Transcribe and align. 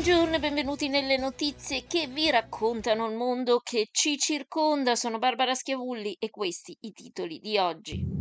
Buongiorno 0.00 0.36
e 0.36 0.38
benvenuti 0.38 0.88
nelle 0.88 1.16
notizie 1.16 1.84
che 1.88 2.06
vi 2.06 2.30
raccontano 2.30 3.08
il 3.08 3.16
mondo 3.16 3.58
che 3.58 3.88
ci 3.90 4.16
circonda. 4.16 4.94
Sono 4.94 5.18
Barbara 5.18 5.54
Schiavulli 5.54 6.14
e 6.20 6.30
questi 6.30 6.76
i 6.82 6.92
titoli 6.92 7.40
di 7.40 7.58
oggi. 7.58 8.17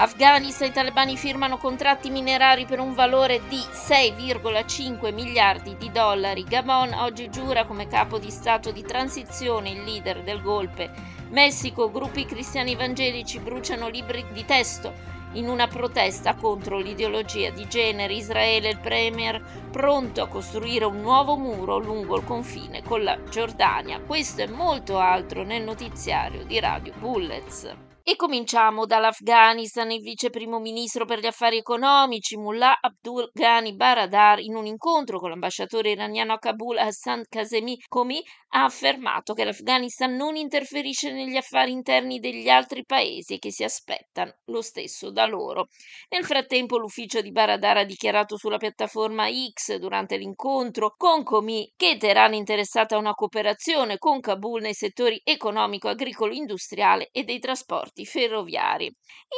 Afghanistan 0.00 0.68
e 0.68 0.72
talebani 0.72 1.14
firmano 1.14 1.58
contratti 1.58 2.08
minerari 2.08 2.64
per 2.64 2.80
un 2.80 2.94
valore 2.94 3.42
di 3.50 3.58
6,5 3.58 5.12
miliardi 5.12 5.76
di 5.76 5.92
dollari. 5.92 6.42
Gabon 6.44 6.94
oggi 6.94 7.28
giura 7.28 7.66
come 7.66 7.86
capo 7.86 8.18
di 8.18 8.30
Stato 8.30 8.70
di 8.70 8.82
transizione 8.82 9.68
il 9.68 9.82
leader 9.84 10.22
del 10.22 10.40
golpe. 10.40 10.90
Messico, 11.28 11.90
gruppi 11.90 12.24
cristiani 12.24 12.72
evangelici 12.72 13.40
bruciano 13.40 13.88
libri 13.88 14.24
di 14.32 14.42
testo 14.46 14.90
in 15.32 15.50
una 15.50 15.68
protesta 15.68 16.34
contro 16.34 16.78
l'ideologia 16.78 17.50
di 17.50 17.68
genere. 17.68 18.14
Israele, 18.14 18.70
il 18.70 18.78
premier, 18.78 19.38
pronto 19.70 20.22
a 20.22 20.28
costruire 20.28 20.86
un 20.86 21.02
nuovo 21.02 21.36
muro 21.36 21.76
lungo 21.76 22.16
il 22.16 22.24
confine 22.24 22.82
con 22.82 23.02
la 23.02 23.22
Giordania. 23.28 24.00
Questo 24.00 24.40
e 24.40 24.48
molto 24.48 24.96
altro 24.96 25.42
nel 25.42 25.62
notiziario 25.62 26.42
di 26.46 26.58
Radio 26.58 26.94
Bullets. 26.96 27.89
E 28.02 28.16
cominciamo 28.16 28.86
dall'Afghanistan. 28.86 29.90
Il 29.90 30.00
vice 30.00 30.30
primo 30.30 30.58
ministro 30.58 31.04
per 31.04 31.18
gli 31.18 31.26
affari 31.26 31.58
economici 31.58 32.36
Mullah 32.36 32.78
Abdul 32.80 33.28
Ghani 33.30 33.74
Baradar, 33.74 34.40
in 34.40 34.54
un 34.54 34.64
incontro 34.64 35.18
con 35.18 35.28
l'ambasciatore 35.28 35.90
iraniano 35.90 36.32
a 36.32 36.38
Kabul 36.38 36.78
Hassan 36.78 37.24
Kazemi 37.28 37.78
Komi, 37.88 38.22
ha 38.52 38.64
affermato 38.64 39.34
che 39.34 39.44
l'Afghanistan 39.44 40.16
non 40.16 40.34
interferisce 40.34 41.12
negli 41.12 41.36
affari 41.36 41.72
interni 41.72 42.18
degli 42.18 42.48
altri 42.48 42.84
paesi 42.84 43.34
e 43.34 43.38
che 43.38 43.52
si 43.52 43.64
aspettano 43.64 44.32
lo 44.46 44.62
stesso 44.62 45.10
da 45.10 45.26
loro. 45.26 45.66
Nel 46.08 46.24
frattempo, 46.24 46.78
l'ufficio 46.78 47.20
di 47.20 47.30
Baradar 47.30 47.76
ha 47.76 47.84
dichiarato 47.84 48.36
sulla 48.36 48.56
piattaforma 48.56 49.28
X 49.28 49.76
durante 49.76 50.16
l'incontro 50.16 50.94
con 50.96 51.22
Komi 51.22 51.70
che 51.76 51.96
Teheran 51.98 52.32
è 52.32 52.36
interessata 52.36 52.96
a 52.96 52.98
una 52.98 53.12
cooperazione 53.12 53.98
con 53.98 54.20
Kabul 54.20 54.62
nei 54.62 54.74
settori 54.74 55.20
economico, 55.22 55.88
agricolo, 55.88 56.32
industriale 56.32 57.10
e 57.12 57.24
dei 57.24 57.38
trasporti 57.38 57.89
ferroviari. 58.04 58.92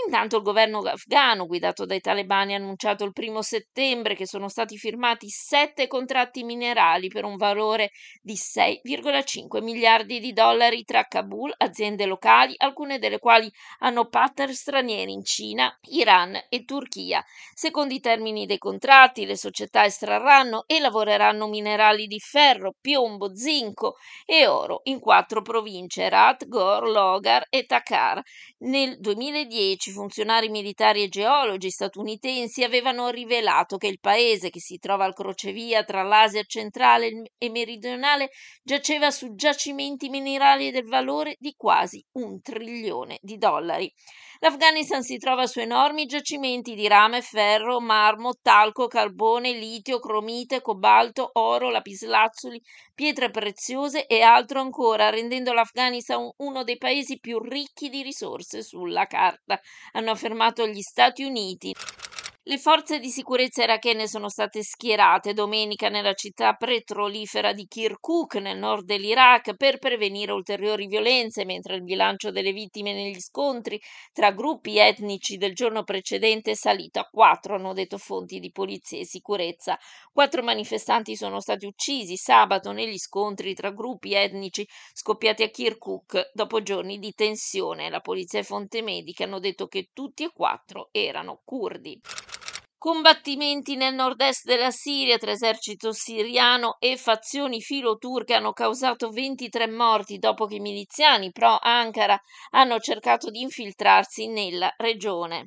Intanto 0.06 0.36
il 0.36 0.42
governo 0.42 0.80
afghano, 0.80 1.46
guidato 1.46 1.84
dai 1.84 2.00
talebani, 2.00 2.54
ha 2.54 2.56
annunciato 2.56 3.04
il 3.04 3.12
primo 3.12 3.42
settembre 3.42 4.14
che 4.14 4.26
sono 4.26 4.48
stati 4.48 4.76
firmati 4.76 5.28
sette 5.28 5.86
contratti 5.86 6.44
minerali 6.44 7.08
per 7.08 7.24
un 7.24 7.36
valore 7.36 7.90
di 8.20 8.34
6,5 8.34 9.62
miliardi 9.62 10.20
di 10.20 10.32
dollari 10.32 10.84
tra 10.84 11.04
Kabul, 11.04 11.52
aziende 11.56 12.06
locali, 12.06 12.54
alcune 12.56 12.98
delle 12.98 13.18
quali 13.18 13.50
hanno 13.80 14.08
partner 14.08 14.52
stranieri 14.52 15.12
in 15.12 15.24
Cina, 15.24 15.74
Iran 15.90 16.38
e 16.48 16.64
Turchia. 16.64 17.22
Secondo 17.54 17.94
i 17.94 18.00
termini 18.00 18.46
dei 18.46 18.58
contratti, 18.58 19.26
le 19.26 19.36
società 19.36 19.84
estrarranno 19.84 20.64
e 20.66 20.80
lavoreranno 20.80 21.48
minerali 21.48 22.06
di 22.06 22.18
ferro, 22.18 22.74
piombo, 22.80 23.34
zinco 23.34 23.96
e 24.24 24.46
oro 24.46 24.80
in 24.84 24.98
quattro 25.00 25.42
province, 25.42 26.08
Rat, 26.08 26.46
Gor, 26.46 26.88
Logar 26.88 27.46
e 27.48 27.64
Takar. 27.64 28.22
Nel 28.58 28.98
2010 29.00 29.90
funzionari 29.90 30.48
militari 30.48 31.02
e 31.02 31.08
geologi 31.08 31.70
statunitensi 31.70 32.62
avevano 32.62 33.08
rivelato 33.08 33.76
che 33.76 33.88
il 33.88 33.98
paese, 33.98 34.50
che 34.50 34.60
si 34.60 34.78
trova 34.78 35.04
al 35.04 35.14
crocevia 35.14 35.82
tra 35.84 36.02
l'Asia 36.02 36.42
centrale 36.44 37.32
e 37.38 37.50
meridionale, 37.50 38.30
giaceva 38.62 39.10
su 39.10 39.34
giacimenti 39.34 40.08
minerali 40.08 40.70
del 40.70 40.86
valore 40.86 41.36
di 41.38 41.54
quasi 41.56 42.04
un 42.12 42.40
trilione 42.40 43.18
di 43.20 43.36
dollari. 43.36 43.92
L'Afghanistan 44.44 45.04
si 45.04 45.18
trova 45.18 45.46
su 45.46 45.60
enormi 45.60 46.04
giacimenti 46.04 46.74
di 46.74 46.88
rame, 46.88 47.22
ferro, 47.22 47.78
marmo, 47.80 48.32
talco, 48.42 48.88
carbone, 48.88 49.52
litio, 49.52 50.00
cromite, 50.00 50.60
cobalto, 50.60 51.30
oro, 51.34 51.70
lapislazzuli, 51.70 52.60
pietre 52.92 53.30
preziose 53.30 54.04
e 54.04 54.20
altro 54.22 54.60
ancora, 54.60 55.10
rendendo 55.10 55.52
l'Afghanistan 55.52 56.28
uno 56.38 56.64
dei 56.64 56.76
paesi 56.76 57.20
più 57.20 57.38
ricchi 57.38 57.88
di 57.88 58.02
risorse 58.02 58.64
sulla 58.64 59.06
carta, 59.06 59.60
hanno 59.92 60.10
affermato 60.10 60.66
gli 60.66 60.80
Stati 60.80 61.22
Uniti. 61.22 61.72
Le 62.44 62.58
forze 62.58 62.98
di 62.98 63.08
sicurezza 63.08 63.62
irachene 63.62 64.08
sono 64.08 64.28
state 64.28 64.64
schierate 64.64 65.32
domenica 65.32 65.88
nella 65.88 66.12
città 66.12 66.54
petrolifera 66.54 67.52
di 67.52 67.68
Kirkuk, 67.68 68.34
nel 68.34 68.58
nord 68.58 68.84
dell'Iraq, 68.84 69.54
per 69.54 69.78
prevenire 69.78 70.32
ulteriori 70.32 70.88
violenze, 70.88 71.44
mentre 71.44 71.76
il 71.76 71.84
bilancio 71.84 72.32
delle 72.32 72.50
vittime 72.50 72.94
negli 72.94 73.20
scontri 73.20 73.80
tra 74.12 74.32
gruppi 74.32 74.76
etnici 74.76 75.36
del 75.36 75.54
giorno 75.54 75.84
precedente 75.84 76.50
è 76.50 76.54
salito 76.56 76.98
a 76.98 77.08
quattro, 77.08 77.54
hanno 77.54 77.74
detto 77.74 77.96
fonti 77.96 78.40
di 78.40 78.50
polizia 78.50 78.98
e 78.98 79.06
sicurezza. 79.06 79.78
Quattro 80.12 80.42
manifestanti 80.42 81.14
sono 81.14 81.38
stati 81.38 81.64
uccisi 81.64 82.16
sabato 82.16 82.72
negli 82.72 82.98
scontri 82.98 83.54
tra 83.54 83.70
gruppi 83.70 84.14
etnici 84.14 84.66
scoppiati 84.92 85.44
a 85.44 85.48
Kirkuk 85.48 86.32
dopo 86.34 86.60
giorni 86.60 86.98
di 86.98 87.12
tensione. 87.12 87.88
La 87.88 88.00
polizia 88.00 88.40
e 88.40 88.42
fonti 88.42 88.82
mediche 88.82 89.22
hanno 89.22 89.38
detto 89.38 89.68
che 89.68 89.90
tutti 89.92 90.24
e 90.24 90.32
quattro 90.34 90.88
erano 90.90 91.40
curdi. 91.44 92.00
Combattimenti 92.82 93.76
nel 93.76 93.94
nord-est 93.94 94.44
della 94.44 94.72
Siria 94.72 95.16
tra 95.16 95.30
esercito 95.30 95.92
siriano 95.92 96.78
e 96.80 96.96
fazioni 96.96 97.60
filo-turche 97.60 98.34
hanno 98.34 98.52
causato 98.52 99.10
23 99.10 99.68
morti 99.68 100.18
dopo 100.18 100.46
che 100.46 100.56
i 100.56 100.60
miliziani 100.60 101.30
pro-Ankara 101.30 102.20
hanno 102.50 102.80
cercato 102.80 103.30
di 103.30 103.40
infiltrarsi 103.40 104.26
nella 104.26 104.74
regione. 104.78 105.46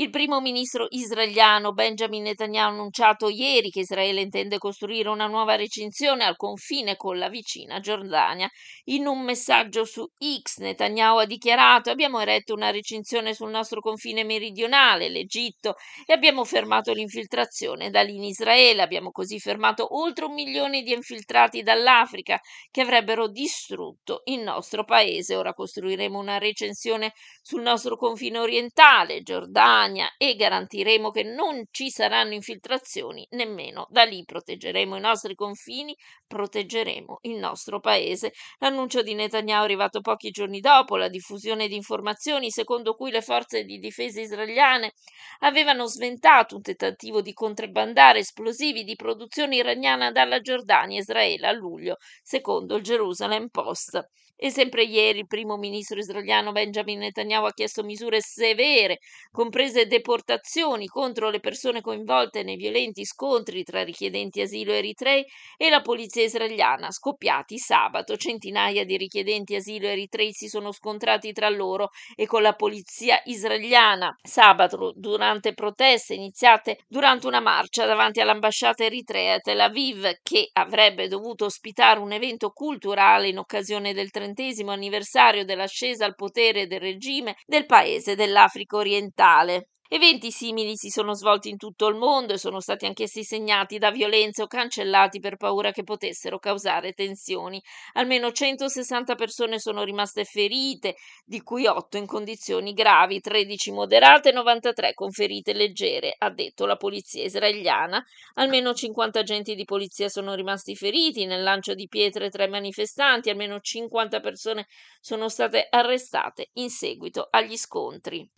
Il 0.00 0.10
primo 0.10 0.40
ministro 0.40 0.86
israeliano 0.90 1.72
Benjamin 1.72 2.22
Netanyahu 2.22 2.68
ha 2.68 2.72
annunciato 2.72 3.28
ieri 3.28 3.68
che 3.68 3.80
Israele 3.80 4.20
intende 4.20 4.56
costruire 4.56 5.08
una 5.08 5.26
nuova 5.26 5.56
recinzione 5.56 6.22
al 6.22 6.36
confine 6.36 6.94
con 6.94 7.18
la 7.18 7.28
vicina 7.28 7.80
Giordania. 7.80 8.48
In 8.84 9.08
un 9.08 9.24
messaggio 9.24 9.84
su 9.84 10.06
X 10.16 10.58
Netanyahu 10.58 11.18
ha 11.18 11.24
dichiarato 11.24 11.90
abbiamo 11.90 12.20
eretto 12.20 12.54
una 12.54 12.70
recinzione 12.70 13.34
sul 13.34 13.50
nostro 13.50 13.80
confine 13.80 14.22
meridionale, 14.22 15.08
l'Egitto, 15.08 15.74
e 16.06 16.12
abbiamo 16.12 16.44
fermato 16.44 16.92
l'infiltrazione 16.92 17.90
da 17.90 18.02
lì 18.02 18.14
in 18.14 18.22
Israele. 18.22 18.82
Abbiamo 18.82 19.10
così 19.10 19.40
fermato 19.40 19.98
oltre 19.98 20.26
un 20.26 20.34
milione 20.34 20.82
di 20.82 20.92
infiltrati 20.92 21.64
dall'Africa 21.64 22.38
che 22.70 22.82
avrebbero 22.82 23.26
distrutto 23.26 24.20
il 24.26 24.42
nostro 24.42 24.84
paese. 24.84 25.34
Ora 25.34 25.52
costruiremo 25.52 26.16
una 26.16 26.38
recensione 26.38 27.14
sul 27.42 27.62
nostro 27.62 27.96
confine 27.96 28.38
orientale, 28.38 29.22
Giordania, 29.22 29.86
e 30.16 30.34
garantiremo 30.34 31.10
che 31.10 31.22
non 31.22 31.64
ci 31.70 31.90
saranno 31.90 32.34
infiltrazioni 32.34 33.26
nemmeno 33.30 33.86
da 33.90 34.04
lì. 34.04 34.24
Proteggeremo 34.24 34.96
i 34.96 35.00
nostri 35.00 35.34
confini, 35.34 35.96
proteggeremo 36.26 37.18
il 37.22 37.38
nostro 37.38 37.80
paese. 37.80 38.32
L'annuncio 38.58 39.02
di 39.02 39.14
Netanyahu 39.14 39.62
è 39.62 39.64
arrivato 39.64 40.00
pochi 40.00 40.30
giorni 40.30 40.60
dopo 40.60 40.96
la 40.96 41.08
diffusione 41.08 41.68
di 41.68 41.76
informazioni 41.76 42.50
secondo 42.50 42.94
cui 42.94 43.10
le 43.10 43.22
forze 43.22 43.64
di 43.64 43.78
difesa 43.78 44.20
israeliane 44.20 44.92
avevano 45.40 45.86
sventato 45.86 46.56
un 46.56 46.62
tentativo 46.62 47.20
di 47.22 47.32
contrabbandare 47.32 48.20
esplosivi 48.20 48.84
di 48.84 48.96
produzione 48.96 49.56
iraniana 49.56 50.10
dalla 50.10 50.40
Giordania 50.40 50.98
a 50.98 51.00
Israele 51.00 51.46
a 51.46 51.52
luglio, 51.52 51.96
secondo 52.22 52.76
il 52.76 52.82
Jerusalem 52.82 53.48
Post. 53.48 54.06
E 54.40 54.50
sempre 54.50 54.84
ieri 54.84 55.18
il 55.18 55.26
primo 55.26 55.56
ministro 55.56 55.98
israeliano 55.98 56.52
Benjamin 56.52 57.00
Netanyahu 57.00 57.46
ha 57.46 57.52
chiesto 57.52 57.82
misure 57.82 58.20
severe, 58.20 59.00
comprese 59.32 59.88
deportazioni 59.88 60.86
contro 60.86 61.28
le 61.28 61.40
persone 61.40 61.80
coinvolte 61.80 62.44
nei 62.44 62.54
violenti 62.54 63.04
scontri 63.04 63.64
tra 63.64 63.82
richiedenti 63.82 64.40
asilo 64.40 64.70
eritrei 64.70 65.24
e 65.56 65.68
la 65.70 65.80
polizia 65.80 66.22
israeliana, 66.22 66.92
scoppiati 66.92 67.58
sabato. 67.58 68.16
Centinaia 68.16 68.84
di 68.84 68.96
richiedenti 68.96 69.56
asilo 69.56 69.88
eritrei 69.88 70.32
si 70.32 70.46
sono 70.46 70.70
scontrati 70.70 71.32
tra 71.32 71.48
loro 71.48 71.88
e 72.14 72.26
con 72.26 72.42
la 72.42 72.54
polizia 72.54 73.20
israeliana 73.24 74.16
sabato 74.22 74.92
durante 74.94 75.52
proteste 75.52 76.14
iniziate 76.14 76.78
durante 76.86 77.26
una 77.26 77.40
marcia 77.40 77.86
davanti 77.86 78.20
all'ambasciata 78.20 78.84
eritrea 78.84 79.34
a 79.34 79.40
Tel 79.40 79.58
Aviv 79.58 80.20
che 80.22 80.48
avrebbe 80.52 81.08
dovuto 81.08 81.46
ospitare 81.46 81.98
un 81.98 82.12
evento 82.12 82.50
culturale 82.50 83.26
in 83.26 83.38
occasione 83.38 83.92
del 83.92 84.12
30 84.12 84.26
trentesimo 84.28 84.72
anniversario 84.72 85.44
dell'ascesa 85.44 86.04
al 86.04 86.14
potere 86.14 86.66
del 86.66 86.80
regime 86.80 87.36
del 87.46 87.64
paese 87.66 88.14
dell'Africa 88.14 88.76
orientale. 88.76 89.68
Eventi 89.90 90.30
simili 90.30 90.76
si 90.76 90.90
sono 90.90 91.14
svolti 91.14 91.48
in 91.48 91.56
tutto 91.56 91.86
il 91.86 91.96
mondo 91.96 92.34
e 92.34 92.38
sono 92.38 92.60
stati 92.60 92.84
anch'essi 92.84 93.24
segnati 93.24 93.78
da 93.78 93.90
violenze 93.90 94.42
o 94.42 94.46
cancellati 94.46 95.18
per 95.18 95.36
paura 95.36 95.72
che 95.72 95.82
potessero 95.82 96.38
causare 96.38 96.92
tensioni. 96.92 97.58
Almeno 97.94 98.30
160 98.30 99.14
persone 99.14 99.58
sono 99.58 99.84
rimaste 99.84 100.24
ferite, 100.24 100.96
di 101.24 101.40
cui 101.40 101.64
8 101.64 101.96
in 101.96 102.04
condizioni 102.04 102.74
gravi, 102.74 103.20
13 103.20 103.72
moderate 103.72 104.28
e 104.28 104.32
93 104.32 104.92
con 104.92 105.10
ferite 105.10 105.54
leggere, 105.54 106.14
ha 106.18 106.28
detto 106.28 106.66
la 106.66 106.76
polizia 106.76 107.24
israeliana. 107.24 108.04
Almeno 108.34 108.74
50 108.74 109.20
agenti 109.20 109.54
di 109.54 109.64
polizia 109.64 110.10
sono 110.10 110.34
rimasti 110.34 110.76
feriti 110.76 111.24
nel 111.24 111.42
lancio 111.42 111.72
di 111.72 111.88
pietre 111.88 112.28
tra 112.28 112.44
i 112.44 112.50
manifestanti, 112.50 113.30
almeno 113.30 113.58
50 113.58 114.20
persone 114.20 114.66
sono 115.00 115.30
state 115.30 115.66
arrestate 115.70 116.50
in 116.56 116.68
seguito 116.68 117.26
agli 117.30 117.56
scontri. 117.56 118.30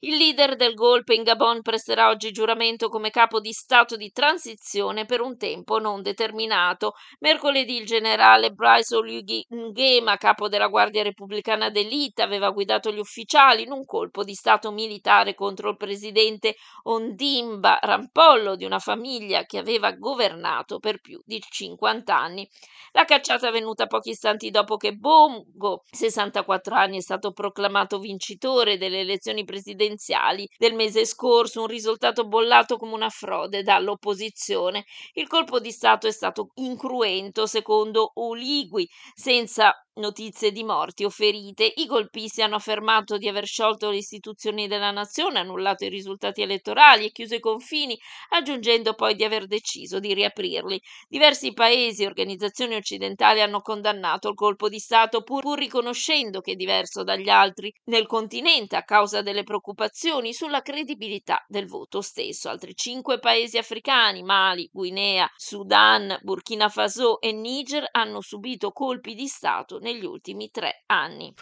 Il 0.00 0.16
leader 0.16 0.54
del 0.54 0.74
golpe 0.74 1.14
in 1.14 1.24
Gabon 1.24 1.60
presterà 1.60 2.08
oggi 2.08 2.30
giuramento 2.30 2.88
come 2.88 3.10
capo 3.10 3.40
di 3.40 3.50
Stato 3.50 3.96
di 3.96 4.12
transizione 4.12 5.06
per 5.06 5.20
un 5.20 5.36
tempo 5.36 5.80
non 5.80 6.02
determinato. 6.02 6.92
Mercoledì 7.18 7.78
il 7.78 7.84
generale 7.84 8.52
Bryce 8.52 8.94
Olyugi 8.94 9.44
Ngema, 9.48 10.16
capo 10.16 10.48
della 10.48 10.68
Guardia 10.68 11.02
Repubblicana 11.02 11.68
d'Elite, 11.70 12.22
aveva 12.22 12.50
guidato 12.50 12.92
gli 12.92 13.00
ufficiali 13.00 13.64
in 13.64 13.72
un 13.72 13.84
colpo 13.84 14.22
di 14.22 14.34
Stato 14.34 14.70
militare 14.70 15.34
contro 15.34 15.70
il 15.70 15.76
presidente 15.76 16.54
Ondimba 16.84 17.80
Rampollo 17.82 18.54
di 18.54 18.64
una 18.64 18.78
famiglia 18.78 19.46
che 19.46 19.58
aveva 19.58 19.90
governato 19.90 20.78
per 20.78 21.00
più 21.00 21.20
di 21.24 21.40
50 21.40 22.16
anni. 22.16 22.48
La 22.92 23.04
cacciata 23.04 23.46
è 23.46 23.48
avvenuta 23.48 23.86
pochi 23.88 24.10
istanti 24.10 24.50
dopo 24.50 24.76
che 24.76 24.92
Bongo, 24.92 25.82
64 25.90 26.76
anni, 26.76 26.98
è 26.98 27.02
stato 27.02 27.32
proclamato 27.32 27.98
vincitore 27.98 28.78
delle 28.78 29.00
elezioni 29.00 29.42
presidenziali 29.42 29.86
presidenziali 29.88 30.48
del 30.56 30.74
mese 30.74 31.04
scorso, 31.04 31.62
un 31.62 31.66
risultato 31.66 32.26
bollato 32.26 32.76
come 32.76 32.92
una 32.92 33.08
frode 33.08 33.62
dall'opposizione. 33.62 34.84
Il 35.14 35.26
colpo 35.26 35.58
di 35.58 35.70
Stato 35.70 36.06
è 36.06 36.12
stato 36.12 36.50
incruento, 36.54 37.46
secondo 37.46 38.12
Oligui, 38.14 38.88
senza 39.14 39.72
notizie 39.98 40.50
di 40.50 40.64
morti 40.64 41.04
o 41.04 41.10
ferite. 41.10 41.72
I 41.76 41.86
golpisti 41.86 42.42
hanno 42.42 42.56
affermato 42.56 43.18
di 43.18 43.28
aver 43.28 43.46
sciolto 43.46 43.90
le 43.90 43.98
istituzioni 43.98 44.66
della 44.66 44.90
nazione, 44.90 45.38
annullato 45.38 45.84
i 45.84 45.88
risultati 45.88 46.42
elettorali 46.42 47.06
e 47.06 47.10
chiuso 47.10 47.34
i 47.34 47.40
confini, 47.40 47.98
aggiungendo 48.30 48.94
poi 48.94 49.14
di 49.14 49.24
aver 49.24 49.46
deciso 49.46 49.98
di 49.98 50.14
riaprirli. 50.14 50.80
Diversi 51.08 51.52
paesi 51.52 52.02
e 52.02 52.06
organizzazioni 52.06 52.74
occidentali 52.74 53.40
hanno 53.40 53.60
condannato 53.60 54.28
il 54.28 54.34
colpo 54.34 54.68
di 54.68 54.78
Stato 54.78 55.22
pur, 55.22 55.42
pur 55.42 55.58
riconoscendo 55.58 56.40
che 56.40 56.52
è 56.52 56.56
diverso 56.56 57.02
dagli 57.02 57.28
altri 57.28 57.72
nel 57.84 58.06
continente 58.06 58.76
a 58.76 58.84
causa 58.84 59.22
delle 59.22 59.42
preoccupazioni 59.42 60.32
sulla 60.32 60.62
credibilità 60.62 61.44
del 61.48 61.66
voto 61.66 62.00
stesso. 62.00 62.48
Altri 62.48 62.74
cinque 62.74 63.18
paesi 63.18 63.58
africani, 63.58 64.22
Mali, 64.22 64.68
Guinea, 64.72 65.30
Sudan, 65.36 66.18
Burkina 66.22 66.68
Faso 66.68 67.20
e 67.20 67.32
Niger, 67.32 67.86
hanno 67.90 68.20
subito 68.20 68.70
colpi 68.72 69.14
di 69.14 69.26
Stato 69.26 69.78
negli 69.92 70.04
ultimi 70.04 70.50
tre 70.50 70.82
anni. 70.86 71.32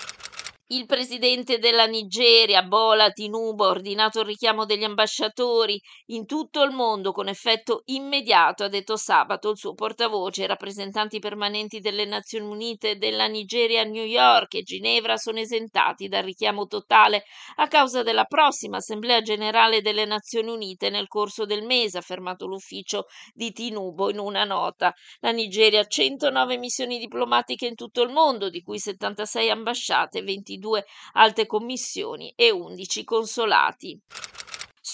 Il 0.68 0.86
presidente 0.86 1.60
della 1.60 1.86
Nigeria, 1.86 2.64
Bola 2.64 3.12
Tinubu, 3.12 3.62
ha 3.62 3.68
ordinato 3.68 4.18
il 4.18 4.26
richiamo 4.26 4.64
degli 4.64 4.82
ambasciatori 4.82 5.80
in 6.06 6.26
tutto 6.26 6.64
il 6.64 6.72
mondo 6.72 7.12
con 7.12 7.28
effetto 7.28 7.82
immediato, 7.84 8.64
ha 8.64 8.68
detto 8.68 8.96
sabato 8.96 9.50
il 9.50 9.58
suo 9.58 9.74
portavoce. 9.74 10.42
I 10.42 10.48
rappresentanti 10.48 11.20
permanenti 11.20 11.78
delle 11.78 12.04
Nazioni 12.04 12.48
Unite 12.48 12.96
della 12.96 13.26
Nigeria 13.28 13.82
a 13.82 13.84
New 13.84 14.02
York 14.02 14.54
e 14.54 14.62
Ginevra 14.62 15.16
sono 15.16 15.38
esentati 15.38 16.08
dal 16.08 16.24
richiamo 16.24 16.66
totale 16.66 17.22
a 17.58 17.68
causa 17.68 18.02
della 18.02 18.24
prossima 18.24 18.78
Assemblea 18.78 19.22
generale 19.22 19.82
delle 19.82 20.04
Nazioni 20.04 20.50
Unite 20.50 20.90
nel 20.90 21.06
corso 21.06 21.44
del 21.46 21.64
mese, 21.64 21.98
ha 21.98 22.00
affermato 22.00 22.44
l'ufficio 22.48 23.04
di 23.32 23.52
Tinubu 23.52 24.08
in 24.08 24.18
una 24.18 24.42
nota. 24.42 24.92
La 25.20 25.30
Nigeria 25.30 25.82
ha 25.82 25.86
109 25.86 26.58
missioni 26.58 26.98
diplomatiche 26.98 27.68
in 27.68 27.76
tutto 27.76 28.02
il 28.02 28.10
mondo, 28.10 28.50
di 28.50 28.62
cui 28.62 28.80
76 28.80 29.48
ambasciate, 29.48 30.22
22 30.22 30.54
22 30.56 30.84
alte 31.12 31.46
commissioni 31.46 32.32
e 32.36 32.50
11 32.50 33.04
consolati. 33.04 34.00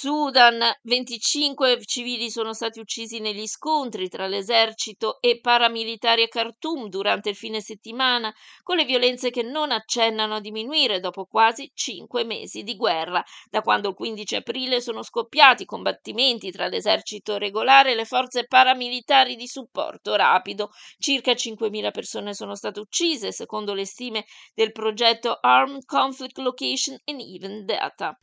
Sudan, 0.03 0.59
25 0.83 1.85
civili 1.85 2.29
sono 2.29 2.55
stati 2.55 2.81
uccisi 2.81 3.21
negli 3.21 3.47
scontri 3.47 4.09
tra 4.09 4.27
l'esercito 4.27 5.21
e 5.21 5.39
paramilitari 5.39 6.25
a 6.25 6.27
Khartoum 6.27 6.89
durante 6.89 7.29
il 7.29 7.37
fine 7.37 7.61
settimana, 7.61 8.35
con 8.65 8.79
le 8.79 8.85
violenze 8.85 9.31
che 9.31 9.45
non 9.45 9.71
accennano 9.71 10.35
a 10.35 10.41
diminuire 10.41 10.99
dopo 10.99 11.27
quasi 11.27 11.71
cinque 11.73 12.25
mesi 12.25 12.65
di 12.65 12.75
guerra, 12.75 13.23
da 13.49 13.61
quando 13.61 13.91
il 13.91 13.95
15 13.95 14.35
aprile 14.35 14.81
sono 14.81 15.05
scoppiati 15.05 15.65
combattimenti 15.67 16.51
tra 16.51 16.67
l'esercito 16.67 17.39
regolare 17.39 17.93
e 17.93 17.95
le 17.95 18.05
forze 18.05 18.49
paramilitari 18.49 19.37
di 19.37 19.47
supporto 19.47 20.17
rapido. 20.17 20.71
Circa 20.99 21.31
5.000 21.31 21.93
persone 21.93 22.35
sono 22.35 22.57
state 22.57 22.81
uccise, 22.81 23.31
secondo 23.31 23.73
le 23.73 23.87
stime 23.87 24.25
del 24.53 24.73
progetto 24.73 25.39
Armed 25.41 25.85
Conflict 25.85 26.39
Location 26.39 26.99
and 27.05 27.21
Even 27.21 27.65
Data. 27.65 28.19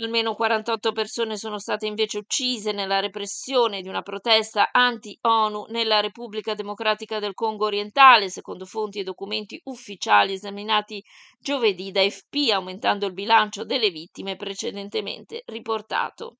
Almeno 0.00 0.36
48 0.36 0.92
persone 0.92 1.36
sono 1.36 1.58
state 1.58 1.86
invece 1.86 2.18
uccise 2.18 2.70
nella 2.70 3.00
repressione 3.00 3.82
di 3.82 3.88
una 3.88 4.02
protesta 4.02 4.68
anti-ONU 4.70 5.66
nella 5.70 5.98
Repubblica 5.98 6.54
Democratica 6.54 7.18
del 7.18 7.34
Congo 7.34 7.64
orientale, 7.64 8.30
secondo 8.30 8.64
fonti 8.64 9.00
e 9.00 9.02
documenti 9.02 9.60
ufficiali 9.64 10.34
esaminati 10.34 11.02
giovedì 11.40 11.90
da 11.90 12.08
FP, 12.08 12.50
aumentando 12.52 13.06
il 13.06 13.12
bilancio 13.12 13.64
delle 13.64 13.90
vittime 13.90 14.36
precedentemente 14.36 15.42
riportato. 15.46 16.36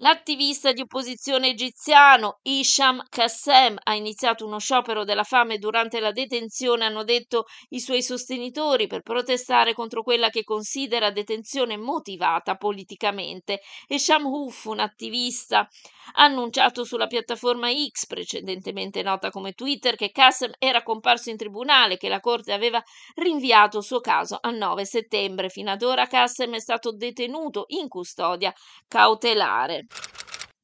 L'attivista 0.00 0.72
di 0.72 0.82
opposizione 0.82 1.48
egiziano 1.48 2.40
Isham 2.42 3.02
Qassem 3.08 3.78
ha 3.82 3.94
iniziato 3.94 4.44
uno 4.44 4.58
sciopero 4.58 5.04
della 5.04 5.22
fame 5.22 5.56
durante 5.56 6.00
la 6.00 6.12
detenzione, 6.12 6.84
hanno 6.84 7.02
detto 7.02 7.46
i 7.70 7.80
suoi 7.80 8.02
sostenitori, 8.02 8.88
per 8.88 9.00
protestare 9.00 9.72
contro 9.72 10.02
quella 10.02 10.28
che 10.28 10.44
considera 10.44 11.10
detenzione 11.10 11.78
motivata 11.78 12.56
politicamente. 12.56 13.60
Isham 13.86 14.26
Huf, 14.26 14.66
un 14.66 14.80
attivista, 14.80 15.60
ha 15.60 16.24
annunciato 16.24 16.84
sulla 16.84 17.06
piattaforma 17.06 17.68
X, 17.70 18.04
precedentemente 18.04 19.02
nota 19.02 19.30
come 19.30 19.52
Twitter, 19.52 19.96
che 19.96 20.10
Qassem 20.10 20.52
era 20.58 20.82
comparso 20.82 21.30
in 21.30 21.38
tribunale, 21.38 21.96
che 21.96 22.10
la 22.10 22.20
Corte 22.20 22.52
aveva 22.52 22.82
rinviato 23.14 23.78
il 23.78 23.84
suo 23.84 24.00
caso 24.00 24.36
al 24.42 24.56
9 24.56 24.84
settembre. 24.84 25.48
Fino 25.48 25.70
ad 25.70 25.82
ora 25.82 26.06
Qassem 26.06 26.54
è 26.54 26.60
stato 26.60 26.92
detenuto 26.92 27.64
in 27.68 27.88
custodia 27.88 28.52
cautelare. 28.86 29.85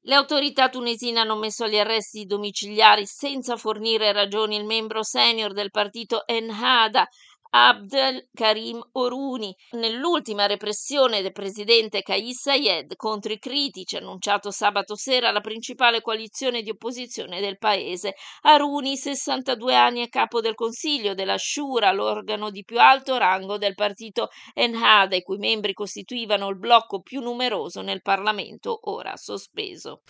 Le 0.04 0.14
autorità 0.16 0.68
tunisine 0.68 1.20
hanno 1.20 1.36
messo 1.36 1.62
agli 1.62 1.78
arresti 1.78 2.24
domiciliari 2.24 3.06
senza 3.06 3.56
fornire 3.56 4.10
ragioni. 4.12 4.56
Il 4.56 4.64
membro 4.64 5.04
senior 5.04 5.52
del 5.52 5.70
partito 5.70 6.26
Ennahda, 6.26 7.06
Abdel 7.54 8.30
Karim 8.32 8.82
Oruni 8.92 9.54
nell'ultima 9.72 10.46
repressione 10.46 11.20
del 11.20 11.32
presidente 11.32 12.00
Kais 12.00 12.40
Sayed 12.40 12.96
contro 12.96 13.30
i 13.30 13.38
critici 13.38 13.96
annunciato 13.96 14.50
sabato 14.50 14.96
sera 14.96 15.30
la 15.30 15.42
principale 15.42 16.00
coalizione 16.00 16.62
di 16.62 16.70
opposizione 16.70 17.40
del 17.40 17.58
paese. 17.58 18.14
Aruni, 18.42 18.96
62 18.96 19.74
anni, 19.74 20.00
è 20.00 20.08
capo 20.08 20.40
del 20.40 20.54
Consiglio 20.54 21.12
della 21.12 21.36
Shura, 21.36 21.92
l'organo 21.92 22.48
di 22.48 22.64
più 22.64 22.80
alto 22.80 23.18
rango 23.18 23.58
del 23.58 23.74
partito 23.74 24.30
Enhada, 24.54 25.14
i 25.14 25.22
cui 25.22 25.36
membri 25.36 25.74
costituivano 25.74 26.48
il 26.48 26.56
blocco 26.56 27.02
più 27.02 27.20
numeroso 27.20 27.82
nel 27.82 28.00
Parlamento, 28.00 28.78
ora 28.84 29.14
sospeso. 29.18 30.00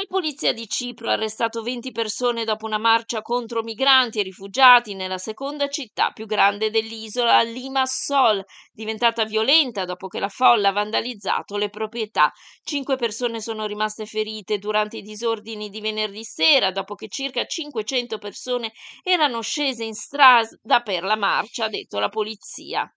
La 0.00 0.06
polizia 0.08 0.54
di 0.54 0.66
Cipro 0.66 1.10
ha 1.10 1.12
arrestato 1.12 1.60
20 1.60 1.92
persone 1.92 2.44
dopo 2.44 2.64
una 2.64 2.78
marcia 2.78 3.20
contro 3.20 3.62
migranti 3.62 4.18
e 4.18 4.22
rifugiati 4.22 4.94
nella 4.94 5.18
seconda 5.18 5.68
città 5.68 6.10
più 6.12 6.24
grande 6.24 6.70
dell'isola, 6.70 7.42
Limassol, 7.42 8.42
diventata 8.72 9.26
violenta 9.26 9.84
dopo 9.84 10.08
che 10.08 10.18
la 10.18 10.30
folla 10.30 10.70
ha 10.70 10.72
vandalizzato 10.72 11.58
le 11.58 11.68
proprietà. 11.68 12.32
Cinque 12.62 12.96
persone 12.96 13.42
sono 13.42 13.66
rimaste 13.66 14.06
ferite 14.06 14.56
durante 14.56 14.96
i 14.96 15.02
disordini 15.02 15.68
di 15.68 15.82
venerdì 15.82 16.24
sera, 16.24 16.70
dopo 16.70 16.94
che 16.94 17.08
circa 17.08 17.44
500 17.44 18.16
persone 18.16 18.72
erano 19.02 19.42
scese 19.42 19.84
in 19.84 19.92
strada 19.92 20.80
per 20.82 21.02
la 21.02 21.16
marcia, 21.16 21.66
ha 21.66 21.68
detto 21.68 21.98
la 21.98 22.08
polizia. 22.08 22.90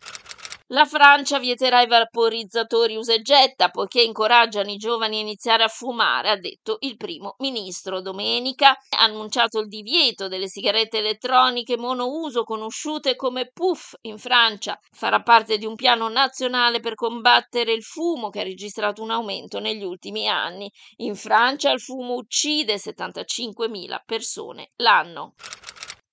La 0.68 0.86
Francia 0.86 1.40
vieterà 1.40 1.82
i 1.82 1.88
vaporizzatori 1.88 2.96
usa 2.96 3.14
e 3.14 3.22
getta 3.22 3.68
poiché 3.68 4.02
incoraggiano 4.02 4.72
i 4.72 4.78
giovani 4.78 5.18
a 5.18 5.22
iniziare 5.22 5.64
a 5.64 5.68
fumare, 5.68 6.30
ha 6.30 6.38
detto 6.38 6.78
il 6.82 6.96
primo 6.96 7.36
ministro. 7.40 8.02
Domenica 8.02 8.70
ha 8.70 9.04
annunciato 9.04 9.60
il 9.60 9.68
divieto 9.68 10.30
delle 10.30 10.48
sigarette 10.48 11.00
elettroniche 11.00 11.78
monouso 11.78 12.44
conosciute 12.44 13.18
come 13.18 13.52
PUF 13.52 13.98
in 14.04 14.18
Francia. 14.18 14.80
Farà 14.92 15.22
parte 15.22 15.58
di 15.58 15.66
un 15.66 15.76
piano 15.76 16.08
nazionale 16.08 16.80
per 16.80 16.96
combattere 16.96 17.74
il 17.74 17.84
fumo 17.84 18.30
che 18.30 18.40
ha 18.40 18.44
registrato 18.44 19.04
un 19.04 19.12
aumento 19.12 19.60
negli 19.60 19.84
ultimi 19.84 20.30
anni. 20.30 20.72
In 20.98 21.16
Francia 21.16 21.72
il 21.72 21.82
fumo 21.82 22.14
uccide 22.14 22.76
75.000 22.76 24.00
persone 24.06 24.72
l'anno. 24.78 25.34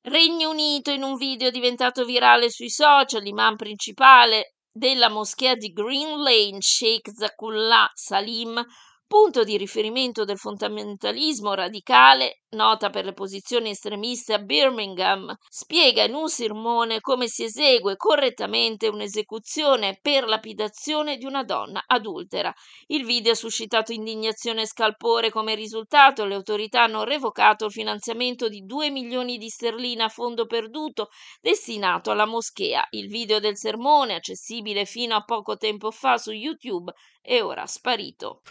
Regno 0.03 0.49
Unito 0.49 0.91
in 0.91 1.03
un 1.03 1.17
video 1.17 1.51
diventato 1.51 2.07
virale 2.07 2.49
sui 2.49 2.71
social, 2.71 3.23
l'imam 3.23 3.57
principale 3.57 4.55
della 4.73 5.11
moschea 5.11 5.55
di 5.57 5.75
Green 5.75 6.23
Lane, 6.23 6.57
Sheikh 6.59 7.11
Zakullah 7.11 7.91
Salim, 7.93 8.65
punto 9.11 9.43
di 9.43 9.57
riferimento 9.57 10.25
del 10.25 10.39
fondamentalismo 10.39 11.53
radicale, 11.55 12.43
nota 12.51 12.91
per 12.91 13.05
le 13.05 13.13
posizioni 13.13 13.71
estremiste 13.71 14.35
a 14.35 14.39
Birmingham, 14.39 15.35
spiega 15.49 16.05
in 16.05 16.15
un 16.15 16.29
sermone 16.29 17.01
come 17.01 17.27
si 17.27 17.43
esegue 17.43 17.97
correttamente 17.97 18.87
un'esecuzione 18.87 19.99
per 20.01 20.29
lapidazione 20.29 21.17
di 21.17 21.25
una 21.25 21.43
donna 21.43 21.83
adultera. 21.89 22.55
Il 22.87 23.05
video 23.05 23.33
ha 23.33 23.35
suscitato 23.35 23.91
indignazione 23.91 24.63
e 24.63 24.67
scalpore 24.69 25.31
come 25.31 25.57
risultato 25.57 26.25
le 26.25 26.37
autorità 26.37 26.85
hanno 26.85 27.03
revocato 27.03 27.65
il 27.65 27.73
finanziamento 27.73 28.49
di 28.49 28.65
2 28.65 28.91
milioni 28.91 29.39
di 29.39 29.49
sterline 29.49 30.05
a 30.05 30.09
fondo 30.09 30.47
perduto 30.47 31.09
destinato 31.41 32.13
alla 32.13 32.27
moschea. 32.27 32.87
Il 32.91 33.09
video 33.09 33.41
del 33.41 33.57
sermone, 33.57 34.15
accessibile 34.15 34.85
fino 34.85 35.17
a 35.17 35.25
poco 35.25 35.57
tempo 35.57 35.91
fa 35.91 36.17
su 36.17 36.31
YouTube, 36.31 36.93
è 37.21 37.43
ora 37.43 37.67
sparito. 37.67 38.43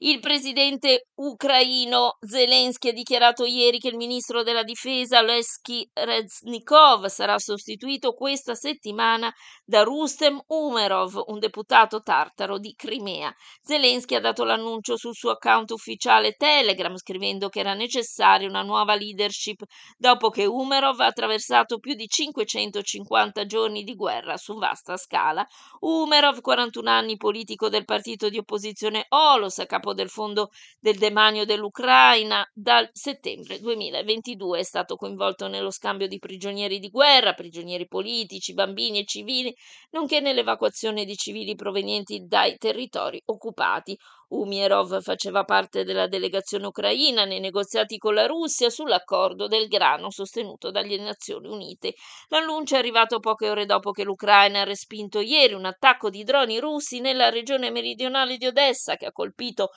Il 0.00 0.20
presidente 0.20 1.08
ucraino 1.14 2.18
Zelensky 2.20 2.90
ha 2.90 2.92
dichiarato 2.92 3.46
ieri 3.46 3.78
che 3.78 3.88
il 3.88 3.96
ministro 3.96 4.42
della 4.42 4.62
difesa 4.62 5.22
Lesky 5.22 5.88
Reznikov 5.90 7.06
sarà 7.06 7.38
sostituito 7.38 8.12
questa 8.12 8.54
settimana 8.54 9.32
da 9.64 9.84
Rustem 9.84 10.38
Umerov, 10.48 11.22
un 11.28 11.38
deputato 11.38 12.02
tartaro 12.02 12.58
di 12.58 12.74
Crimea. 12.76 13.34
Zelensky 13.62 14.16
ha 14.16 14.20
dato 14.20 14.44
l'annuncio 14.44 14.98
sul 14.98 15.14
suo 15.14 15.30
account 15.30 15.70
ufficiale 15.70 16.32
Telegram 16.32 16.94
scrivendo 16.96 17.48
che 17.48 17.60
era 17.60 17.72
necessaria 17.72 18.46
una 18.46 18.62
nuova 18.62 18.94
leadership 18.96 19.62
dopo 19.96 20.28
che 20.28 20.44
Umerov 20.44 21.00
ha 21.00 21.06
attraversato 21.06 21.78
più 21.78 21.94
di 21.94 22.06
550 22.06 23.46
giorni 23.46 23.82
di 23.82 23.94
guerra 23.94 24.36
su 24.36 24.58
vasta 24.58 24.98
scala. 24.98 25.42
Umerov, 25.80 26.42
41 26.42 26.90
anni, 26.90 27.16
politico 27.16 27.70
del 27.70 27.86
partito 27.86 28.28
di 28.28 28.36
opposizione 28.36 29.06
Olos, 29.08 29.58
a 29.58 29.64
capo 29.86 29.94
del 29.94 30.08
Fondo 30.08 30.50
del 30.80 30.96
Demanio 30.96 31.44
dell'Ucraina, 31.44 32.48
dal 32.52 32.88
settembre 32.92 33.60
2022 33.60 34.58
è 34.58 34.62
stato 34.64 34.96
coinvolto 34.96 35.46
nello 35.46 35.70
scambio 35.70 36.08
di 36.08 36.18
prigionieri 36.18 36.80
di 36.80 36.90
guerra, 36.90 37.34
prigionieri 37.34 37.86
politici, 37.86 38.54
bambini 38.54 39.00
e 39.00 39.04
civili, 39.04 39.54
nonché 39.90 40.18
nell'evacuazione 40.18 41.04
di 41.04 41.16
civili 41.16 41.54
provenienti 41.54 42.24
dai 42.26 42.56
territori 42.56 43.22
occupati. 43.26 43.96
Umierov 44.28 45.00
faceva 45.02 45.44
parte 45.44 45.84
della 45.84 46.08
delegazione 46.08 46.66
ucraina 46.66 47.24
nei 47.24 47.38
negoziati 47.38 47.96
con 47.96 48.14
la 48.14 48.26
Russia 48.26 48.70
sull'accordo 48.70 49.46
del 49.46 49.68
grano 49.68 50.10
sostenuto 50.10 50.70
dalle 50.70 50.98
Nazioni 50.98 51.48
Unite. 51.48 51.94
L'annuncio 52.28 52.74
è 52.74 52.78
arrivato 52.78 53.20
poche 53.20 53.48
ore 53.48 53.66
dopo 53.66 53.92
che 53.92 54.02
l'Ucraina 54.02 54.62
ha 54.62 54.64
respinto 54.64 55.20
ieri 55.20 55.54
un 55.54 55.64
attacco 55.64 56.10
di 56.10 56.24
droni 56.24 56.58
russi 56.58 57.00
nella 57.00 57.30
regione 57.30 57.70
meridionale 57.70 58.36
di 58.36 58.46
Odessa 58.46 58.96
che 58.96 59.06
ha 59.06 59.12
colpito 59.12 59.70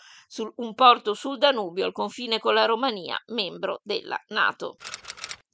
un 0.55 0.73
porto 0.73 1.13
sul 1.13 1.37
Danubio 1.37 1.85
al 1.85 1.91
confine 1.91 2.39
con 2.39 2.53
la 2.53 2.65
Romania, 2.65 3.21
membro 3.27 3.81
della 3.83 4.19
NATO. 4.29 4.77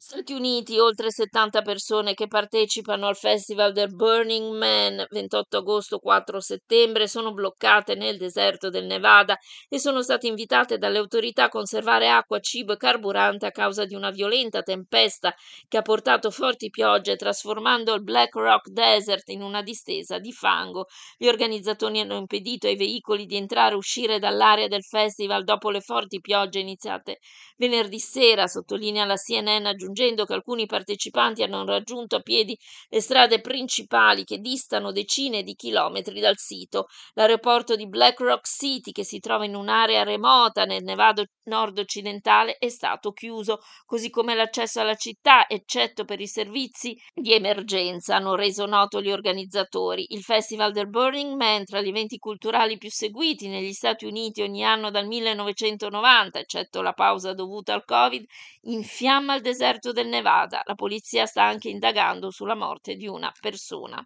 Stati 0.08 0.34
Uniti, 0.34 0.78
oltre 0.78 1.10
70 1.10 1.64
persone 1.64 2.14
che 2.14 2.28
partecipano 2.28 3.08
al 3.08 3.16
festival 3.16 3.72
del 3.72 3.92
Burning 3.92 4.56
Man 4.56 5.04
28 5.10 5.58
agosto 5.58 5.98
4 5.98 6.40
settembre 6.40 7.08
sono 7.08 7.34
bloccate 7.34 7.96
nel 7.96 8.20
deserto 8.20 8.70
del 8.70 8.86
Nevada 8.86 9.36
e 9.68 9.80
sono 9.80 10.04
state 10.04 10.28
invitate 10.28 10.78
dalle 10.78 11.00
autorità 11.00 11.46
a 11.46 11.50
conservare 11.50 12.08
acqua, 12.08 12.40
cibo 12.40 12.74
e 12.74 12.78
carburante 12.78 13.48
a 13.48 13.52
causa 13.52 13.86
di 13.86 13.96
una 13.96 14.12
violenta 14.12 14.62
tempesta 14.62 15.34
che 15.68 15.78
ha 15.78 15.82
portato 15.82 16.30
forti 16.30 16.70
piogge 16.70 17.16
trasformando 17.16 17.96
il 17.96 18.04
Black 18.04 18.36
Rock 18.36 18.70
Desert 18.70 19.30
in 19.30 19.42
una 19.42 19.64
distesa 19.64 20.20
di 20.20 20.32
fango. 20.32 20.86
Gli 21.18 21.26
organizzatori 21.26 22.02
hanno 22.02 22.18
impedito 22.18 22.68
ai 22.68 22.76
veicoli 22.76 23.26
di 23.26 23.38
entrare 23.38 23.74
e 23.74 23.78
uscire 23.78 24.20
dall'area 24.20 24.68
del 24.68 24.84
festival 24.84 25.44
dopo 25.44 25.72
le 25.72 25.82
forti 25.82 26.20
piogge 26.20 26.60
iniziate 26.60 27.18
venerdì 27.58 28.00
sera, 28.00 28.48
sottolinea 28.48 29.06
la 29.06 29.16
CNN 29.16 29.66
aggiungendo 29.66 29.94
aggiungendo 29.96 30.26
che 30.26 30.34
alcuni 30.34 30.66
partecipanti 30.66 31.42
hanno 31.42 31.64
raggiunto 31.64 32.18
a 32.18 32.20
piedi 32.20 32.58
le 32.90 33.00
strade 33.00 33.40
principali 33.40 34.26
che 34.26 34.40
distano 34.40 34.92
decine 34.92 35.42
di 35.42 35.56
chilometri 35.56 36.20
dal 36.20 36.38
sito. 36.38 36.88
L'aeroporto 37.14 37.76
di 37.78 37.88
Black 37.88 38.20
Rock 38.20 38.46
City, 38.46 38.92
che 38.92 39.06
si 39.06 39.20
trova 39.20 39.46
in 39.46 39.56
un'area 39.56 40.04
remota 40.04 40.66
nel 40.66 40.84
Nevada 40.84 41.24
nord-occidentale, 41.46 42.58
è 42.58 42.70
stato 42.70 43.12
chiuso, 43.12 43.60
così 43.86 44.10
come 44.10 44.36
l'accesso 44.36 44.82
alla 44.82 44.96
città, 44.96 45.48
eccetto 45.48 46.04
per 46.04 46.20
i 46.20 46.28
servizi 46.28 46.98
di 47.14 47.34
emergenza, 47.34 48.16
hanno 48.16 48.36
reso 48.36 48.66
noto 48.66 49.02
gli 49.02 49.12
organizzatori. 49.12 50.06
Il 50.10 50.24
Festival 50.24 50.72
del 50.72 50.90
Burning 50.90 51.36
Man, 51.36 51.64
tra 51.64 51.82
gli 51.82 51.90
eventi 51.90 52.18
culturali 52.18 52.78
più 52.78 52.90
seguiti 52.90 53.48
negli 53.48 53.74
Stati 53.74 54.06
Uniti 54.06 54.42
ogni 54.42 54.64
anno 54.64 54.90
dal 54.90 55.06
1990, 55.06 56.40
eccetto 56.40 56.82
la 56.82 56.94
pausa 56.94 57.34
dovuta 57.34 57.74
al 57.74 57.86
Covid, 57.86 58.26
infiamma 58.62 59.36
il 59.36 59.42
deserto 59.42 59.85
deserto 59.86 59.92
del 59.92 60.08
Nevada. 60.08 60.62
La 60.66 60.76
polizia 60.76 61.26
sta 61.26 61.44
anche 61.44 61.70
indagando 61.70 62.32
sulla 62.32 62.56
morte 62.56 62.96
di 62.96 63.08
una 63.08 63.32
persona. 63.40 64.04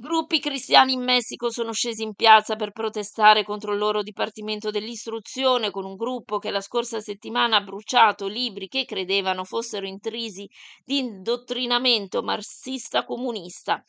Gruppi 0.00 0.38
cristiani 0.38 0.92
in 0.92 1.02
Messico 1.02 1.50
sono 1.50 1.72
scesi 1.72 2.04
in 2.04 2.14
piazza 2.14 2.54
per 2.54 2.70
protestare 2.70 3.42
contro 3.42 3.72
il 3.72 3.78
loro 3.78 4.04
Dipartimento 4.04 4.70
dell'Istruzione 4.70 5.72
con 5.72 5.84
un 5.84 5.96
gruppo 5.96 6.38
che 6.38 6.52
la 6.52 6.60
scorsa 6.60 7.00
settimana 7.00 7.56
ha 7.56 7.62
bruciato 7.62 8.28
libri 8.28 8.68
che 8.68 8.84
credevano 8.84 9.42
fossero 9.42 9.88
intrisi 9.88 10.48
di 10.84 10.98
indottrinamento 10.98 12.22
marxista-comunista. 12.22 13.82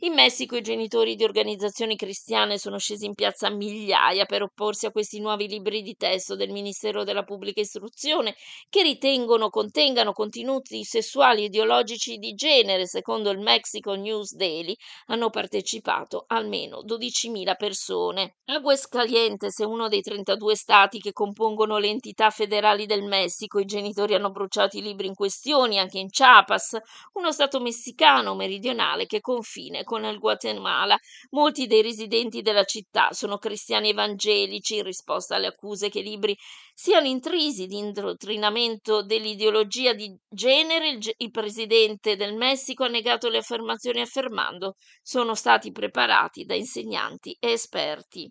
In 0.00 0.12
Messico 0.12 0.54
i 0.54 0.62
genitori 0.62 1.16
di 1.16 1.24
organizzazioni 1.24 1.96
cristiane 1.96 2.58
sono 2.58 2.78
scesi 2.78 3.06
in 3.06 3.14
piazza 3.14 3.50
migliaia 3.50 4.24
per 4.24 4.42
opporsi 4.42 4.86
a 4.86 4.92
questi 4.92 5.18
nuovi 5.18 5.48
libri 5.48 5.82
di 5.82 5.96
testo 5.96 6.36
del 6.36 6.50
Ministero 6.50 7.02
della 7.02 7.24
Pubblica 7.24 7.60
Istruzione 7.60 8.36
che 8.68 8.82
ritengono 8.82 9.48
contengano 9.48 10.12
contenuti 10.12 10.84
sessuali 10.84 11.42
e 11.42 11.46
ideologici 11.46 12.18
di 12.18 12.34
genere, 12.34 12.86
secondo 12.86 13.30
il 13.30 13.40
Mexico 13.40 13.94
News 13.94 14.32
Daily. 14.36 14.76
Hanno 15.06 15.28
partecipato 15.28 15.54
partecipato 15.56 16.24
almeno 16.28 16.82
12.000 16.82 17.56
persone. 17.56 18.36
Aguascalientes 18.44 19.58
è 19.60 19.64
uno 19.64 19.88
dei 19.88 20.02
32 20.02 20.54
stati 20.54 21.00
che 21.00 21.12
compongono 21.12 21.78
le 21.78 21.88
entità 21.88 22.30
federali 22.30 22.86
del 22.86 23.02
Messico. 23.02 23.58
I 23.58 23.64
genitori 23.64 24.14
hanno 24.14 24.30
bruciato 24.30 24.76
i 24.76 24.82
libri 24.82 25.06
in 25.06 25.14
questione 25.14 25.78
anche 25.78 25.98
in 25.98 26.08
Chiapas, 26.08 26.76
uno 27.14 27.32
stato 27.32 27.60
messicano 27.60 28.34
meridionale 28.34 29.06
che 29.06 29.20
confine 29.20 29.84
con 29.84 30.04
il 30.04 30.18
Guatemala. 30.18 30.96
Molti 31.30 31.66
dei 31.66 31.82
residenti 31.82 32.42
della 32.42 32.64
città 32.64 33.12
sono 33.12 33.38
cristiani 33.38 33.90
evangelici 33.90 34.76
in 34.76 34.82
risposta 34.82 35.36
alle 35.36 35.46
accuse 35.46 35.88
che 35.88 36.00
i 36.00 36.04
libri 36.04 36.36
siano 36.74 37.06
intrisi 37.06 37.66
di 37.66 37.78
indottrinamento 37.78 39.02
dell'ideologia 39.02 39.94
di 39.94 40.14
genere. 40.28 40.90
Il, 40.90 41.14
il 41.16 41.30
presidente 41.30 42.16
del 42.16 42.34
Messico 42.34 42.84
ha 42.84 42.88
negato 42.88 43.28
le 43.28 43.38
affermazioni 43.38 44.00
affermando 44.00 44.74
sono 45.02 45.34
stati 45.46 45.70
preparati 45.70 46.44
da 46.44 46.56
insegnanti 46.56 47.36
e 47.38 47.52
esperti. 47.52 48.28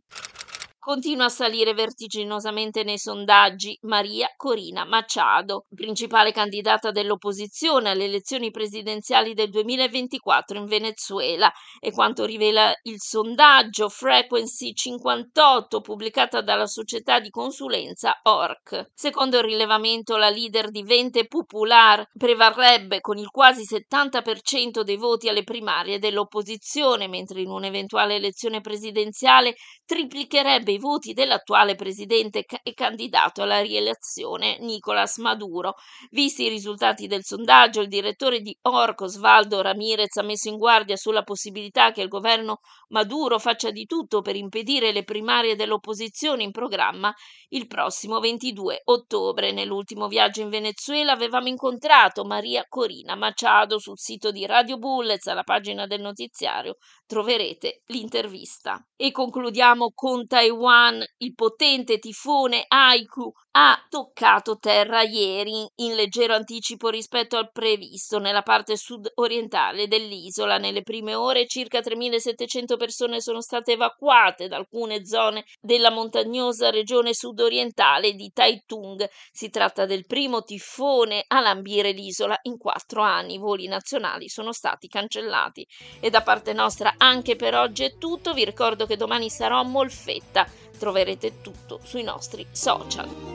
Continua 0.85 1.25
a 1.25 1.29
salire 1.29 1.73
vertiginosamente 1.73 2.83
nei 2.83 2.99
sondaggi 2.99 3.75
Maria 3.85 4.31
Corina 4.37 4.85
Machado, 4.85 5.65
principale 5.73 6.31
candidata 6.31 6.91
dell'opposizione 6.91 7.89
alle 7.89 8.03
elezioni 8.03 8.51
presidenziali 8.51 9.33
del 9.33 9.49
2024 9.49 10.59
in 10.59 10.65
Venezuela, 10.65 11.51
e 11.79 11.91
quanto 11.91 12.23
rivela 12.23 12.71
il 12.83 12.99
sondaggio 12.99 13.89
Frequency 13.89 14.73
58 14.73 15.81
pubblicata 15.81 16.41
dalla 16.41 16.67
società 16.67 17.19
di 17.19 17.31
consulenza 17.31 18.19
ORC. 18.21 18.91
Secondo 18.93 19.37
il 19.37 19.43
rilevamento 19.45 20.17
la 20.17 20.29
leader 20.29 20.69
di 20.69 20.83
Vente 20.83 21.25
Popular 21.25 22.07
prevarrebbe 22.15 23.01
con 23.01 23.17
il 23.17 23.31
quasi 23.31 23.63
70% 23.63 24.81
dei 24.81 24.97
voti 24.97 25.29
alle 25.29 25.43
primarie 25.43 25.97
dell'opposizione, 25.97 27.07
mentre 27.07 27.41
in 27.41 27.49
un'eventuale 27.49 28.13
elezione 28.13 28.61
presidenziale 28.61 29.55
triplicherebbe 29.83 30.73
i 30.75 30.79
voti 30.79 31.13
dell'attuale 31.13 31.75
presidente 31.75 32.45
e 32.63 32.73
candidato 32.73 33.41
alla 33.41 33.61
rielezione 33.61 34.57
Nicolas 34.59 35.17
Maduro. 35.17 35.73
Visti 36.11 36.43
i 36.43 36.49
risultati 36.49 37.07
del 37.07 37.23
sondaggio, 37.23 37.81
il 37.81 37.87
direttore 37.87 38.41
di 38.41 38.55
Orco, 38.63 39.07
Svaldo 39.07 39.61
Ramirez, 39.61 40.15
ha 40.17 40.23
messo 40.23 40.49
in 40.49 40.57
guardia 40.57 40.95
sulla 40.95 41.23
possibilità 41.23 41.91
che 41.91 42.01
il 42.01 42.07
governo 42.07 42.59
Maduro 42.89 43.39
faccia 43.39 43.71
di 43.71 43.85
tutto 43.85 44.21
per 44.21 44.35
impedire 44.35 44.91
le 44.91 45.03
primarie 45.03 45.55
dell'opposizione 45.55 46.43
in 46.43 46.51
programma 46.51 47.13
il 47.49 47.67
prossimo 47.67 48.19
22 48.19 48.81
ottobre. 48.85 49.51
Nell'ultimo 49.51 50.07
viaggio 50.07 50.41
in 50.41 50.49
Venezuela 50.49 51.11
avevamo 51.13 51.47
incontrato 51.47 52.25
Maria 52.25 52.65
Corina 52.67 53.15
Machado 53.15 53.79
sul 53.79 53.97
sito 53.97 54.31
di 54.31 54.45
Radio 54.45 54.77
Bullets, 54.77 55.27
alla 55.27 55.43
pagina 55.43 55.87
del 55.87 56.01
notiziario 56.01 56.75
troverete 57.05 57.83
l'intervista. 57.87 58.83
E 58.95 59.11
concludiamo 59.11 59.91
con 59.93 60.27
Taiwan. 60.27 61.03
Il 61.17 61.33
potente 61.33 61.99
tifone 61.99 62.65
Haiku 62.67 63.31
ha 63.57 63.81
toccato 63.89 64.57
terra 64.57 65.01
ieri 65.01 65.65
in 65.75 65.95
leggero 65.95 66.33
anticipo 66.33 66.89
rispetto 66.89 67.37
al 67.37 67.51
previsto 67.53 68.19
nella 68.19 68.41
parte 68.41 68.75
sud-orientale 68.75 69.87
dell'isola. 69.87 70.57
Nelle 70.57 70.81
prime 70.81 71.15
ore 71.15 71.47
circa 71.47 71.79
3.700 71.79 72.75
persone 72.75 73.21
sono 73.21 73.39
state 73.39 73.73
evacuate 73.73 74.49
da 74.49 74.57
alcune 74.57 75.05
zone 75.05 75.45
della 75.61 75.89
montagnosa 75.89 76.69
regione 76.69 77.13
sud-orientale 77.13 78.11
di 78.11 78.29
Taitung. 78.33 79.07
Si 79.31 79.49
tratta 79.49 79.85
del 79.85 80.05
primo 80.05 80.43
tifone 80.43 81.23
a 81.25 81.39
lambire 81.39 81.91
l'isola 81.91 82.37
in 82.43 82.57
quattro 82.57 83.03
anni. 83.03 83.35
I 83.35 83.39
voli 83.39 83.67
nazionali 83.67 84.27
sono 84.27 84.51
stati 84.51 84.89
cancellati. 84.89 85.65
E 86.01 86.09
da 86.09 86.21
parte 86.21 86.51
nostra 86.51 86.95
anche 86.97 87.37
per 87.37 87.55
oggi 87.55 87.85
è 87.85 87.97
tutto. 87.97 88.33
Vi 88.33 88.43
ricordo 88.43 88.85
che 88.85 88.97
domani 88.97 89.29
sarò 89.29 89.59
a 89.59 89.63
Molfetta. 89.63 90.45
Troverete 90.77 91.39
tutto 91.41 91.79
sui 91.85 92.03
nostri 92.03 92.45
social. 92.51 93.34